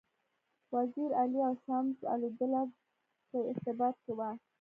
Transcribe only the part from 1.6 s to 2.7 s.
شمس الدوله